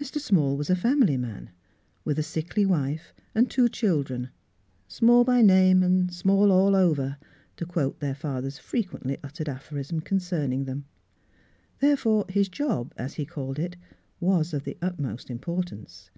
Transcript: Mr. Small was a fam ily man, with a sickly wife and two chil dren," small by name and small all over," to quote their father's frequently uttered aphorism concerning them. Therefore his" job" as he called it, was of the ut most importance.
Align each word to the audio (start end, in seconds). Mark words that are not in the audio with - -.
Mr. 0.00 0.20
Small 0.20 0.56
was 0.56 0.70
a 0.70 0.76
fam 0.76 1.02
ily 1.02 1.16
man, 1.16 1.50
with 2.04 2.20
a 2.20 2.22
sickly 2.22 2.64
wife 2.64 3.12
and 3.34 3.50
two 3.50 3.68
chil 3.68 4.04
dren," 4.04 4.30
small 4.86 5.24
by 5.24 5.42
name 5.42 5.82
and 5.82 6.14
small 6.14 6.52
all 6.52 6.76
over," 6.76 7.16
to 7.56 7.66
quote 7.66 7.98
their 7.98 8.14
father's 8.14 8.60
frequently 8.60 9.18
uttered 9.24 9.48
aphorism 9.48 9.98
concerning 10.00 10.66
them. 10.66 10.84
Therefore 11.80 12.26
his" 12.28 12.48
job" 12.58 12.94
as 12.96 13.14
he 13.14 13.26
called 13.26 13.58
it, 13.58 13.74
was 14.20 14.54
of 14.54 14.62
the 14.62 14.78
ut 14.80 15.00
most 15.00 15.30
importance. 15.30 16.10